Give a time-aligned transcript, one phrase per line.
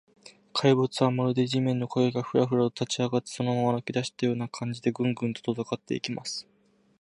[0.53, 6.47] 怪物は、まるで地面の影が、フラフラと立ちあがって、そのまま歩きだしたような感じで、グングンと遠ざかっていきます。